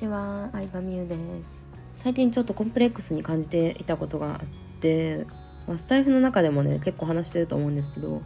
[0.00, 1.60] ちは、相葉美優です。
[1.94, 4.40] 最近ちょっとコンプレックスに感じていたことがあっ
[4.80, 5.26] て、
[5.68, 8.22] まあ、スタイフの中でもね結構話してると思うんですけど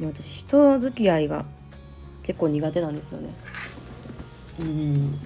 [0.00, 1.44] 私人付き合いが
[2.22, 3.30] 結構苦手なんですよね。
[4.60, 5.18] うん。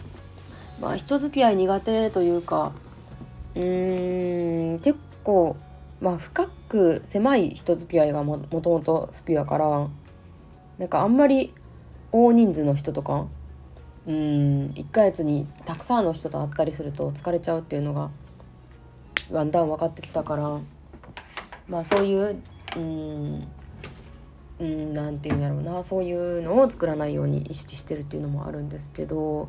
[0.80, 2.72] まあ人付き合い苦手というか
[3.54, 5.56] うーん結構
[6.00, 9.88] まあ深く狭い人付き合いがももともと好きだから
[10.78, 11.52] なんかあんまり
[12.12, 13.26] 大人数の人とか
[14.06, 14.14] うん
[14.74, 18.10] 1ヶ月にたくさんの人と会ったりすると疲れちゃうっていうのが
[19.32, 20.60] だんだん分かってきたから
[21.68, 22.42] まあそういう
[22.76, 23.48] うん
[24.60, 29.48] うんなんていうんやろうなそういうのを作らないように意識してるっていうのもあるんですけど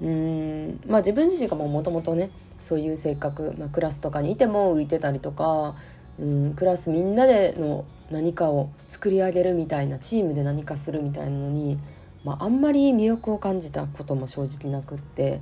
[0.00, 5.74] うんまあ自分自身がもともとねそういう性格、まあ、クラスとかにいても浮いてたりとか
[6.18, 11.78] うんクラスみんなでの何かを作り上げるみたいなチームで何かするみたいなのに
[12.24, 15.40] まあ、あんまり魅力を感じたことも正直なくって、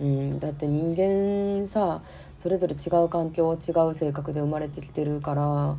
[0.00, 2.02] うん、だって人間さ
[2.36, 5.76] それぞれ違う環境違う性格で生まれてきてるから、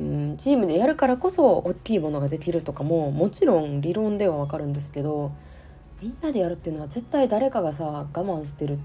[0.00, 5.32] うん、チームでやるからこそ大きいものができるとかももちろん理論ではわかるんですけど
[6.00, 8.78] みんなでやるっていうのは絶対誰かがさ我慢してる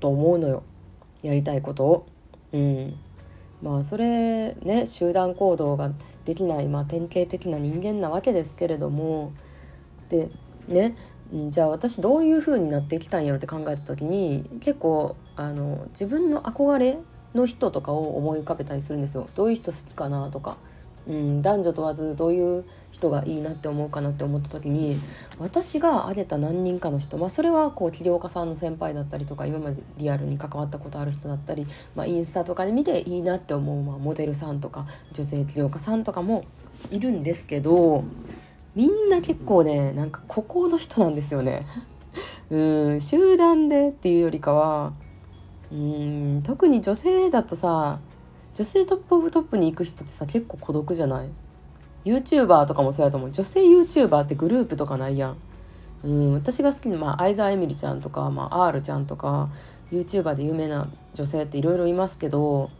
[0.00, 0.64] と思うのよ
[1.22, 2.06] やりたいことを。
[2.52, 2.98] うん
[3.62, 5.90] まあそれね集団行動が
[6.24, 9.32] できない、まあ、典型的な人間なわけですけれども
[10.08, 10.30] で
[10.68, 10.96] ね
[11.32, 16.98] じゃあ私どういう風になってきたんやろって考えた時に結構あの自分の憧れ
[17.34, 19.28] の人とかを思い浮かべたりするんですよ。
[19.34, 20.56] どういう人好きかなとか、
[21.06, 24.98] うん、男女問わずどういう人がいいなって思うかなって思った時に
[25.38, 36.44] 私が挙げた何人かの人、まあ、それはこう起業家さんの先輩だったりとか今までリアルに関わったことある人だったり、まあ、インスタとかで見ていいなって思う、まあ、モデルさんとか女性起業家さんとかも
[36.90, 38.04] いるんですけど
[38.76, 41.66] みんな結構ねなんか孤高の人なんですよね。
[42.50, 42.56] う
[42.92, 44.92] ん集団でっていうよりかは
[45.72, 47.98] うん特に女性だとさ
[48.54, 51.28] 女性トップオブトップに行く人ってさ結構孤独じゃない
[52.04, 53.30] ?YouTuber とかもそうやと思う。
[53.32, 55.36] 女性 YouTuber ってグループとかないやん。
[56.04, 59.48] うん私が好きな、まあ、相沢エミリちゃんとか、まあ、R ちゃんとか
[59.90, 62.70] YouTuber で有名な女性っていろいろいますけど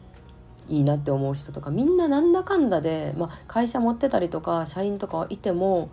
[0.69, 5.91] いいなって思う人とかみんななんだかんだで、まあ、会社持ってたりとか社員とかいても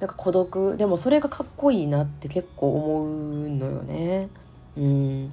[0.00, 4.28] なんか孤独でもそれがかっこいいなって結構思うのよね。
[4.76, 5.32] うん、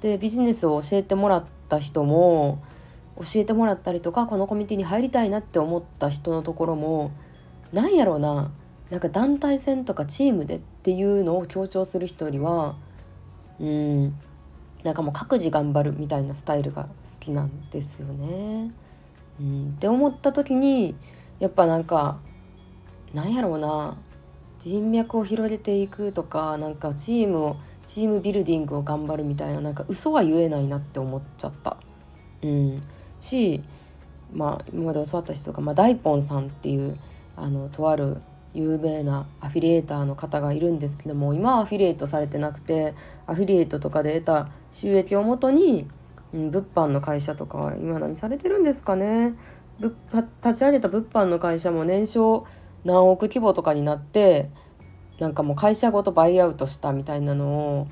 [0.00, 2.62] でビジネスを教えてもらった人も
[3.18, 7.10] 教えてもらったりとかこのコミュニティに入りたいなって思った人のところも
[7.72, 8.50] なんやろうな
[8.90, 12.76] なんか団体戦とかチームでっていうのを強調する人よりは
[13.58, 14.14] うん
[14.86, 16.88] なんかもう各自頑張るみたいなスタイルが好
[17.18, 18.70] きなんですよね。
[19.40, 20.94] うん、って思った時に
[21.40, 22.20] やっぱなんか
[23.12, 23.96] なんやろうな
[24.60, 31.76] 人脈を広げていくとかなんかチームをチームビルディングを頑張るみたいななんか嘘は言えないなって思っちゃった。
[32.42, 32.82] うん、
[33.20, 33.60] し
[34.32, 36.96] まあ今まで教わった人が、まあ、大ポンさんっていう
[37.34, 38.18] あのとある
[38.56, 42.94] 有名なアフィリエーターの方がいるんですけども今はアフィリエイトされてなくて
[43.26, 45.86] アフィリエイトとかで得た収益をもとに、
[46.32, 49.34] うん、物販の会社とか今何されてるんですかね。
[49.78, 52.46] 立ち上げた物販の会社も年商
[52.84, 54.48] 何億規模とかになって
[55.18, 57.88] なんかもう会社ごとバイアウトしたみたいなのを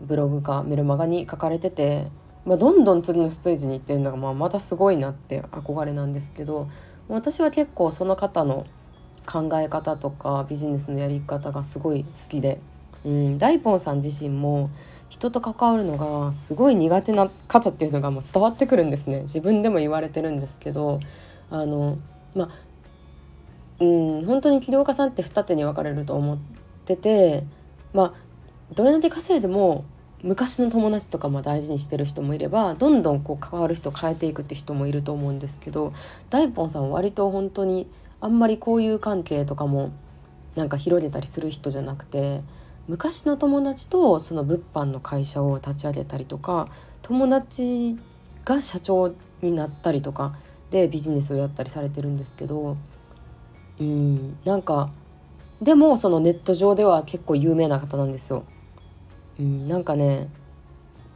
[0.00, 2.06] ブログかメルマガに書かれてて、
[2.46, 6.70] まあ、どんどん次のステージに行ってるのがまあまたすごいなって憧れなんですけど
[7.08, 8.66] 私は結構その方の
[9.26, 12.60] 考え方とかビジネスのやり方がすごい好きで、
[13.04, 14.70] うん、大ポンさん自身も
[15.08, 19.22] 人と関わるのがすごい苦手な方っていうのがもう伝わってくるんですね。
[19.22, 21.00] 自分でも言われてるんですけど
[21.50, 21.98] あの
[22.34, 22.70] まあ
[23.80, 26.38] うん本当に起業家さんって二手に分かれると思っ
[26.84, 27.44] てて
[27.92, 29.84] まあどれだけ稼いでも
[30.22, 35.94] 昔の友達とかも大事にしてる人もいればどんどんこう関わる人変えていくって人もいると思うんですけど
[36.28, 37.88] 大ポンさんは割と本当に
[38.20, 39.92] あんまり交友関係とかも
[40.54, 42.42] なんか広げたりする人じゃなくて
[42.88, 46.68] 昔の友達とその物販の会社を立ち上げたりとか
[47.02, 47.96] 友達
[48.44, 50.36] が社長になったりとか
[50.70, 52.76] でビジネスをやったりされてるんですけど
[53.80, 54.90] うんなんか
[55.62, 58.44] でもそのネット上では結構有名な方なんですよ。
[59.38, 60.28] うん、なんかね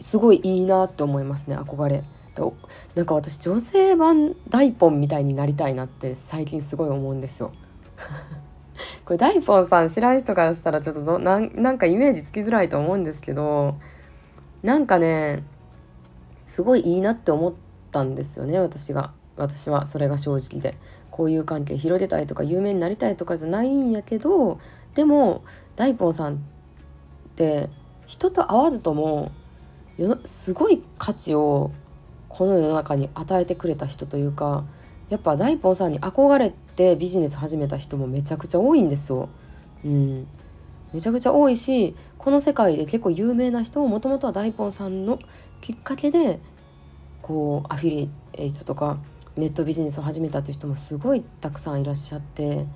[0.01, 2.05] すごいいいなって思いますね憧れ。
[2.35, 2.57] と
[2.95, 7.53] なんか私女性版大ポンみたいになりたいなって最近すごい思うんですよ。
[9.05, 13.77] これ大ポンさん知らん人からしたらちょっとどなんなんかイメージつきづらいと思うんですけど
[14.63, 15.45] なんかね
[16.47, 17.53] すごいいいなって思っ
[17.93, 20.77] たんですよね私が私はそれが正直で
[21.11, 24.59] こういう関係広げたいとか有名になりたいとかじゃないんやけど
[24.95, 25.45] でも
[25.77, 26.37] 大ポンさんっ
[27.37, 27.71] て
[28.07, 29.33] 人と会わずとも
[30.25, 31.71] すごい価値を
[32.35, 34.65] この世の中に与えてくれた人というか
[35.09, 39.29] やっぱ大本さんに憧れてビジネス始めた人もめちゃくちゃ多いんですよ。
[39.85, 40.27] うん、
[40.93, 45.21] めちゃくちゃ多いしこの世界で結構有名な人ももともとは大本さんの
[45.61, 46.41] きっかけで
[47.23, 48.99] こうアフィリエイトとか
[49.37, 52.67] ネットビジネスを始めたという人もすごいたくさんいらっしゃって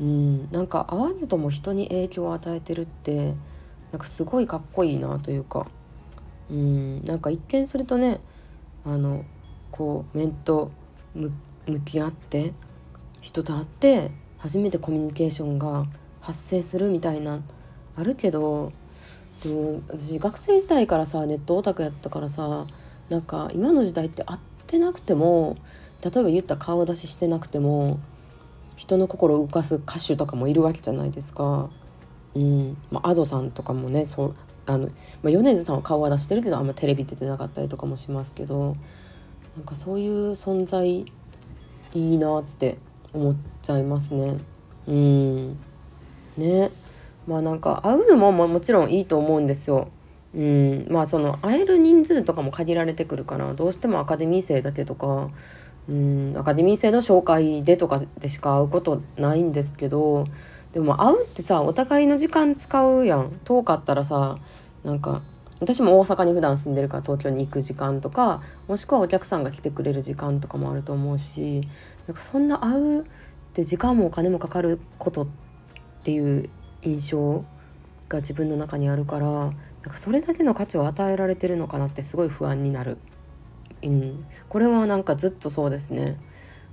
[0.00, 0.50] うん。
[0.50, 3.34] なんか会わずとも人に影響を与えてるって
[3.92, 5.66] なんかすごいかっこいいなというか
[6.50, 7.04] うん。
[7.04, 8.20] なんか一見するとね
[8.84, 9.24] あの
[9.70, 10.70] こう面と
[11.14, 12.52] 向き合って
[13.20, 15.86] 人と会って初めてコミュニケーションが
[16.20, 17.42] 発生するみたいな
[17.96, 18.72] あるけど
[19.42, 22.66] でも私学生時代からさネットオタクやったからさ
[23.08, 25.56] なんか今の時代って会ってなくても
[26.02, 27.98] 例えば言った顔出ししてなくても
[28.76, 31.70] 人の心を動かす歌手とかもいるわけじゃないですか。
[32.34, 34.34] うんまあ、Ado さんとかもねそう
[34.66, 34.88] あの、
[35.22, 38.76] まあ、米津さんは顔は出してるけどあんまテレビ出てなかったりとかもしますけど
[39.56, 41.06] なんかそういう存在
[41.92, 42.78] いいなって
[43.12, 44.36] 思っちゃいますね。
[44.86, 45.58] うん
[46.36, 46.70] ね
[47.26, 49.88] まあなんか会うのももちろんいいと思うんですよ。
[50.34, 55.30] うんまあその会える人数とかも限られてくるからどうしてもアカデミー生だけとか
[55.88, 60.26] うんアカデミー生の紹介でとかでしか会うことないんですけど
[60.74, 63.40] でも会うってさお互いの時間使うやん。
[63.44, 64.38] 遠かったらさ
[64.82, 65.22] なんか
[65.60, 71.62] 私も大阪に普段住んでるから東京に行く時間とかもしくはお客さんが来てくれる時間とかもあると思うし
[72.08, 73.04] なんかそんな会うっ
[73.54, 75.26] て時間もお金もかかることっ
[76.02, 76.50] ていう
[76.82, 77.44] 印象
[78.08, 79.52] が自分の中にあるからなん
[79.84, 82.98] かそれだけの価値を与えられてるのかなってすごい不安になる。
[83.82, 86.18] うん、これはなんかずっとそうですね、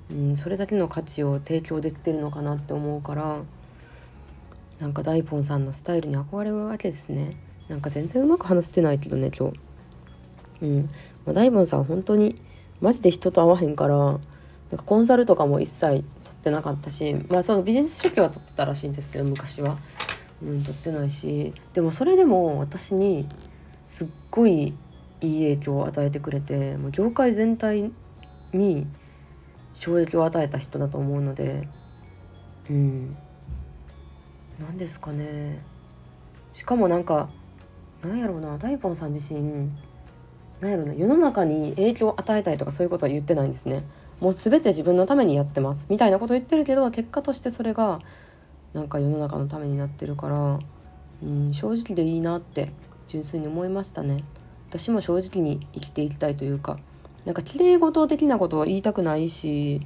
[0.10, 3.42] うん、それだけの価値を提供できてるのかなって思うから
[4.82, 7.38] なんか大ンさんのスタイルに憧れるわけですね。
[7.70, 9.60] なんか全然うまく話せてないけどね今日。
[10.64, 10.90] うん。
[11.24, 12.42] まあ、大ンさん本当に
[12.82, 14.20] マジで人と会わへんからなん
[14.72, 16.04] かコンサルとかも一切取っ
[16.44, 19.78] てなかったしまあそのビジネス書記は取ってたらしいんですけど昔は。
[20.42, 21.54] うん取ってないし。
[21.74, 23.28] でもそれでも私に
[23.86, 24.74] すっごい
[25.22, 27.92] いい影響を与えてくれてもう業界全体
[28.52, 28.88] に
[29.76, 31.68] 衝撃を与えた人だと思うので
[32.68, 33.16] うん。
[34.62, 35.64] 何ですかね
[36.54, 37.30] しかもなんか
[38.04, 39.70] なんやろうな大ンさん自身
[40.60, 43.84] なんやろうな世の中に影響を与えたいとかそういうことは言ってないんですね
[44.20, 48.00] もう全て自分のためにやってますみたいなこと言ってるけど結果としてそれが
[48.74, 50.60] なんか世の中のためになってるから、
[51.24, 52.72] うん、正直でいいなって
[53.08, 54.24] 純粋に思いましたね。
[54.70, 56.80] 私も正直に生きていきたいというか
[57.26, 59.82] なんか綺麗事的なことは言いたくないし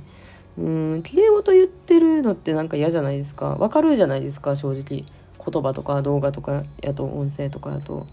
[0.57, 0.61] う
[0.97, 5.03] ん綺麗事言ってるのってなんか嫌じゃないですかわかるじゃないですか正直
[5.51, 8.07] 言葉とか動画とかやと音声とかやと。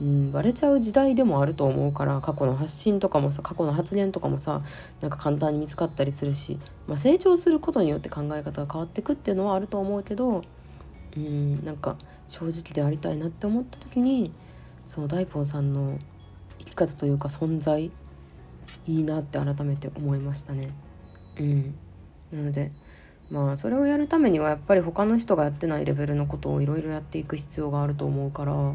[0.00, 4.62] うん、バレちゃう時代でもあると思うから過去の発信とかもさ過去の発言とかもさ
[5.02, 10.44] なんか簡単に見つかったりするし、まあ、成長することによって考え方が変わってくっていうのはあると思うけど
[11.14, 11.96] うんなんか
[12.30, 14.32] 正直でありたいなって思った時に
[14.86, 15.98] その大ポンさんの
[16.58, 17.90] 生き方というか存在
[18.86, 20.70] いいなって改めて思いましたね。
[21.38, 21.74] うん、
[22.32, 22.72] なので
[23.30, 28.74] まあそれをやるためにはやっぱり他の人がやってないレベルのことをいろいろやっていく必要があると思うから、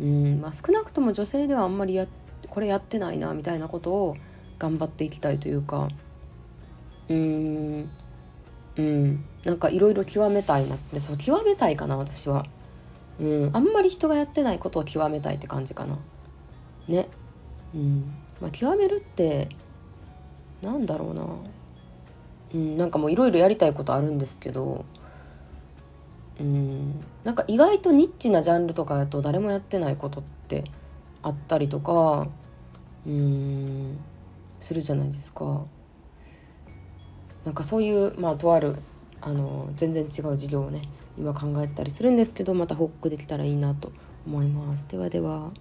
[0.00, 2.06] うんまあ、少なくとも女性ではあんまりや
[2.48, 4.16] これやってないなみたいなことを
[4.58, 5.88] 頑張っていきたいというか
[7.08, 7.88] うん
[8.76, 9.24] うん。
[9.44, 12.46] なんかいろいろ極めたいなってそう極めたいかな私は。
[13.18, 15.98] うん、あんまり人がやってないことを極めたいって感じかな。
[16.86, 17.08] ね。
[17.74, 18.14] うん。
[18.40, 19.48] まあ極めるって
[20.62, 21.26] なんだろうな。
[22.56, 24.86] うんなんかもういろいろやりたいことあるんですけど
[26.40, 30.64] うんなんか意外とニッチなジャンルとかやと誰もやってないことって
[31.22, 32.28] あったりとか
[33.06, 33.98] うん
[34.58, 35.66] するじゃないですか。
[37.44, 38.76] なんかそういうまあとある
[39.20, 40.82] あの全然違う事業をね
[41.16, 43.92] 今考えてたりするんですけどまた報告できたらいいなと
[44.26, 44.86] 思います。
[44.88, 45.52] ではでは。